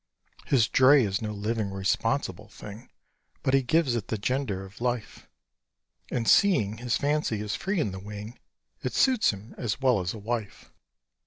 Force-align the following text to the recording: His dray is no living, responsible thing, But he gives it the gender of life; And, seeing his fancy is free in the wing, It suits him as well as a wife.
His 0.47 0.67
dray 0.67 1.03
is 1.03 1.21
no 1.21 1.31
living, 1.31 1.69
responsible 1.69 2.47
thing, 2.47 2.89
But 3.43 3.53
he 3.53 3.61
gives 3.61 3.93
it 3.93 4.07
the 4.07 4.17
gender 4.17 4.65
of 4.65 4.81
life; 4.81 5.29
And, 6.09 6.27
seeing 6.27 6.77
his 6.77 6.97
fancy 6.97 7.39
is 7.39 7.55
free 7.55 7.79
in 7.79 7.91
the 7.91 7.99
wing, 7.99 8.39
It 8.81 8.93
suits 8.93 9.29
him 9.29 9.53
as 9.59 9.79
well 9.79 9.99
as 9.99 10.15
a 10.15 10.17
wife. 10.17 10.71